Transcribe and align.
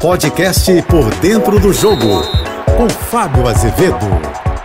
Podcast 0.00 0.70
Por 0.82 1.12
Dentro 1.16 1.58
do 1.58 1.72
Jogo, 1.72 2.22
com 2.76 2.88
Fábio 2.88 3.48
Azevedo. 3.48 4.06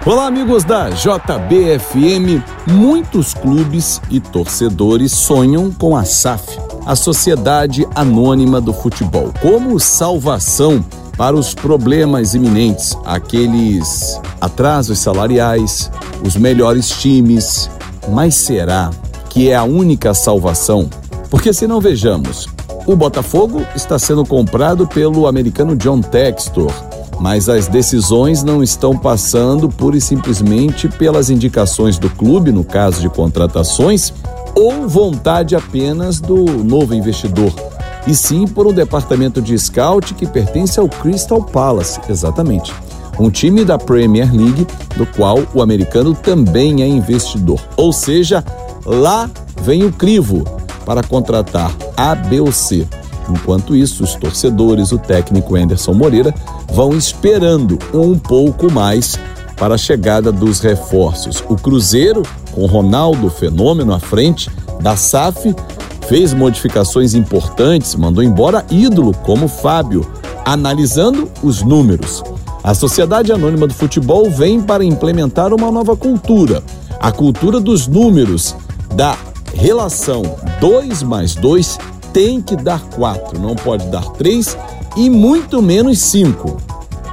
Olá, 0.06 0.28
amigos 0.28 0.64
da 0.64 0.92
JBFM. 0.92 2.44
Muitos 2.68 3.34
clubes 3.34 4.00
e 4.12 4.20
torcedores 4.20 5.12
sonham 5.12 5.72
com 5.72 5.98
a 5.98 6.06
SAF, 6.06 6.60
a 6.86 6.96
Sociedade 6.96 7.84
Anônima 7.96 8.62
do 8.62 8.72
Futebol, 8.72 9.34
como 9.42 9.80
salvação 9.80 10.86
para 11.18 11.36
os 11.36 11.56
problemas 11.56 12.36
iminentes, 12.36 12.96
aqueles 13.04 14.22
atrasos 14.40 15.00
salariais, 15.00 15.90
os 16.24 16.36
melhores 16.36 16.90
times. 16.90 17.72
Mas 18.08 18.36
será 18.36 18.92
que 19.32 19.50
é 19.50 19.56
a 19.56 19.64
única 19.64 20.14
salvação? 20.14 20.88
Porque 21.32 21.52
se 21.52 21.66
não 21.66 21.82
vejamos, 21.82 22.48
o 22.86 22.96
Botafogo 22.96 23.66
está 23.76 23.98
sendo 23.98 24.26
comprado 24.26 24.86
pelo 24.86 25.28
americano 25.28 25.76
John 25.76 26.02
Textor, 26.02 26.72
mas 27.20 27.48
as 27.48 27.68
decisões 27.68 28.44
não 28.44 28.62
estão 28.62 28.98
passando 28.98 29.70
pura 29.70 29.98
e 29.98 30.02
simplesmente 30.02 30.90
pelas 30.90 31.30
indicações 31.30 31.98
do 31.98 32.10
clube, 32.10 32.52
no 32.52 32.64
caso 32.64 33.00
de 33.00 33.10
contratações, 33.10 34.14
ou 34.56 34.88
vontade 34.88 35.56
apenas 35.56 36.20
do 36.20 36.46
novo 36.64 36.94
investidor, 36.94 37.54
e 38.06 38.14
sim 38.14 38.46
por 38.46 38.68
um 38.68 38.74
departamento 38.74 39.42
de 39.42 39.58
scout 39.58 40.14
que 40.14 40.28
pertence 40.28 40.80
ao 40.80 40.90
Crystal 40.90 41.42
Palace, 41.42 42.00
exatamente. 42.10 42.74
Um 43.18 43.30
time 43.30 43.64
da 43.64 43.78
Premier 43.78 44.34
League, 44.34 44.68
do 44.98 45.06
qual 45.06 45.40
o 45.54 45.62
americano 45.62 46.14
também 46.16 46.82
é 46.82 46.88
investidor. 46.88 47.62
Ou 47.78 47.94
seja, 47.94 48.44
lá 48.86 49.30
vem 49.62 49.86
o 49.86 49.92
crivo 49.92 50.44
para 50.86 51.04
contratar 51.04 51.72
A, 51.96 52.16
B 52.16 52.40
ou 52.40 52.52
C. 52.52 52.88
Enquanto 53.30 53.76
isso, 53.76 54.04
os 54.04 54.16
torcedores, 54.16 54.92
o 54.92 54.98
técnico 54.98 55.56
Anderson 55.56 55.94
Moreira, 55.94 56.34
vão 56.72 56.96
esperando 56.96 57.80
um 57.94 58.18
pouco 58.18 58.72
mais 58.72 59.18
para 59.58 59.76
a 59.76 59.78
chegada 59.78 60.32
dos 60.32 60.60
reforços. 60.60 61.44
O 61.48 61.56
Cruzeiro, 61.56 62.24
com 62.52 62.66
Ronaldo 62.66 63.30
Fenômeno 63.30 63.94
à 63.94 64.00
frente 64.00 64.50
da 64.82 64.96
SAF, 64.98 65.56
fez 66.08 66.34
modificações 66.34 67.14
importantes, 67.14 67.96
mandou 67.96 68.24
embora 68.24 68.66
ídolo 68.70 69.14
como 69.24 69.48
Fábio, 69.48 70.06
analisando 70.46 71.30
os 71.42 71.62
números. 71.62 72.22
A 72.64 72.74
Sociedade 72.74 73.32
Anônima 73.32 73.68
do 73.68 73.74
Futebol 73.74 74.30
vem 74.30 74.62
para 74.62 74.84
implementar 74.84 75.54
uma 75.54 75.72
nova 75.72 75.96
cultura, 75.96 76.64
a 77.00 77.12
cultura 77.12 77.60
dos 77.60 77.88
números, 77.88 78.56
da 78.96 79.18
relação 79.54 80.24
2 80.60 81.04
mais 81.04 81.36
2 81.36 81.78
tem 82.12 82.42
que 82.42 82.56
dar 82.56 82.82
4, 82.96 83.40
não 83.40 83.56
pode 83.56 83.88
dar 83.88 84.04
3 84.12 84.58
e 84.96 85.10
muito 85.10 85.62
menos 85.62 86.00
5. 86.00 86.58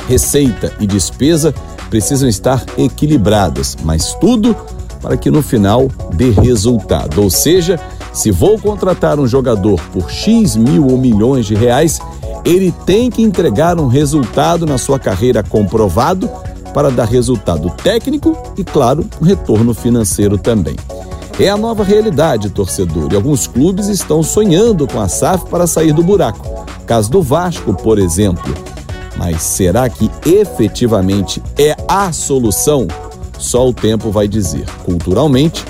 Receita 0.08 0.72
e 0.80 0.86
despesa 0.86 1.55
precisam 1.88 2.28
estar 2.28 2.64
equilibradas, 2.77 3.77
mas 3.83 4.14
tudo 4.14 4.56
para 5.00 5.16
que 5.16 5.30
no 5.30 5.42
final 5.42 5.88
dê 6.14 6.30
resultado. 6.30 7.22
Ou 7.22 7.30
seja, 7.30 7.80
se 8.12 8.30
vou 8.30 8.58
contratar 8.58 9.18
um 9.18 9.27
jogador 9.27 9.80
por 9.92 10.11
X 10.11 10.56
mil 10.56 10.86
ou 10.88 10.98
milhões 10.98 11.46
de 11.46 11.55
reais, 11.55 11.98
ele 12.44 12.72
tem 12.84 13.11
que 13.11 13.22
entregar 13.22 13.78
um 13.78 13.86
resultado 13.86 14.66
na 14.66 14.78
sua 14.78 14.98
carreira 14.98 15.42
comprovado 15.42 16.28
para 16.74 16.91
dar 16.91 17.06
resultado 17.06 17.70
técnico 17.83 18.36
e, 18.56 18.64
claro, 18.64 19.06
um 19.20 19.24
retorno 19.24 19.74
financeiro 19.74 20.38
também. 20.38 20.77
É 21.41 21.48
a 21.48 21.56
nova 21.56 21.83
realidade, 21.83 22.50
torcedor, 22.50 23.10
e 23.10 23.16
alguns 23.16 23.46
clubes 23.46 23.88
estão 23.88 24.22
sonhando 24.22 24.86
com 24.86 25.00
a 25.00 25.08
SAF 25.08 25.46
para 25.46 25.66
sair 25.66 25.91
do 25.91 26.02
buraco. 26.02 26.66
Caso 26.84 27.10
do 27.10 27.22
Vasco, 27.22 27.72
por 27.72 27.98
exemplo. 27.98 28.55
Mas 29.16 29.41
será 29.42 29.88
que 29.88 30.11
efetivamente 30.27 31.42
é 31.58 31.74
a 31.88 32.12
solução? 32.12 32.86
Só 33.38 33.66
o 33.66 33.72
tempo 33.72 34.11
vai 34.11 34.28
dizer. 34.28 34.66
Culturalmente, 34.84 35.64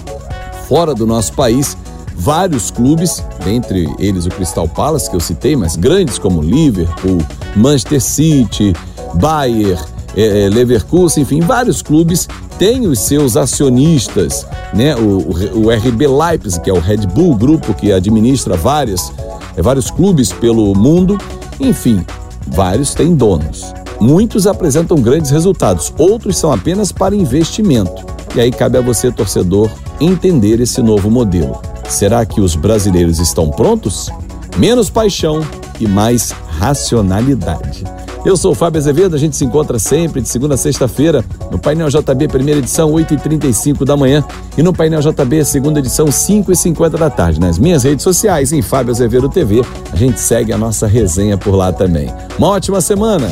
fora 0.67 0.93
do 0.93 1.07
nosso 1.07 1.35
país, 1.35 1.77
vários 2.17 2.73
clubes, 2.73 3.23
dentre 3.45 3.89
eles 4.01 4.27
o 4.27 4.31
Crystal 4.31 4.67
Palace, 4.67 5.09
que 5.09 5.15
eu 5.15 5.21
citei, 5.21 5.55
mas 5.55 5.77
grandes 5.77 6.19
como 6.19 6.43
Liverpool, 6.43 7.19
Manchester 7.55 8.01
City, 8.01 8.73
Bayern, 9.15 9.81
é, 10.17 10.49
Leverkusen, 10.49 11.23
enfim, 11.23 11.41
vários 11.41 11.83
clubes 11.83 12.29
têm 12.59 12.87
os 12.87 12.99
seus 13.01 13.37
acionistas, 13.37 14.47
né? 14.75 14.95
O, 14.97 15.19
o, 15.19 15.67
o 15.67 15.71
RB 15.71 16.07
Leipzig, 16.07 16.61
que 16.63 16.71
é 16.71 16.73
o 16.73 16.81
Red 16.81 17.07
Bull 17.07 17.35
grupo 17.35 17.75
que 17.75 17.93
administra 17.93 18.57
várias, 18.57 19.13
é, 19.57 19.63
vários 19.63 19.91
clubes 19.91 20.33
pelo 20.33 20.75
mundo, 20.75 21.19
enfim, 21.59 22.05
vários 22.47 22.95
têm 22.95 23.15
donos. 23.15 23.73
Muitos 24.01 24.47
apresentam 24.47 24.97
grandes 25.01 25.31
resultados, 25.31 25.93
outros 25.99 26.39
são 26.39 26.53
apenas 26.53 26.91
para 26.91 27.15
investimento. 27.15 28.05
E 28.35 28.41
aí 28.41 28.51
cabe 28.51 28.79
a 28.79 28.81
você, 28.81 29.11
torcedor, 29.11 29.71
entender 30.01 30.61
esse 30.61 30.81
novo 30.83 31.11
modelo. 31.11 31.61
Será 31.89 32.25
que 32.25 32.41
os 32.41 32.55
brasileiros 32.55 33.19
estão 33.19 33.51
prontos? 33.51 34.09
Menos 34.57 34.89
paixão 34.89 35.45
e 35.81 35.87
mais 35.87 36.31
racionalidade. 36.59 37.85
Eu 38.23 38.37
sou 38.37 38.53
o 38.53 38.55
Fábio 38.55 38.79
Azevedo, 38.79 39.17
a 39.17 39.19
gente 39.19 39.35
se 39.35 39.45
encontra 39.47 39.79
sempre 39.79 40.21
de 40.21 40.29
segunda 40.29 40.55
a 40.55 40.57
sexta-feira 40.57 41.25
no 41.51 41.59
Painel 41.59 41.89
JB, 41.89 42.29
primeira 42.29 42.61
edição, 42.61 42.93
8h35 42.93 43.85
da 43.85 43.97
manhã, 43.97 44.23
e 44.59 44.63
no 44.63 44.75
Painel 44.75 45.01
JB, 45.01 45.43
segunda 45.45 45.79
edição, 45.79 46.07
5h50 46.07 46.99
da 46.99 47.09
tarde. 47.09 47.41
Nas 47.41 47.59
minhas 47.59 47.83
redes 47.83 48.03
sociais, 48.03 48.53
em 48.53 48.61
Fábio 48.61 48.93
Azevedo 48.93 49.29
TV, 49.29 49.63
a 49.91 49.97
gente 49.97 50.21
segue 50.21 50.53
a 50.53 50.59
nossa 50.59 50.87
resenha 50.87 51.39
por 51.39 51.55
lá 51.55 51.73
também. 51.73 52.13
Uma 52.37 52.49
ótima 52.49 52.83
semana! 52.83 53.31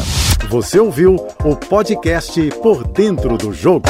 Você 0.48 0.80
ouviu 0.80 1.16
o 1.44 1.54
podcast 1.54 2.40
Por 2.62 2.88
Dentro 2.88 3.36
do 3.36 3.52
Jogo. 3.52 3.84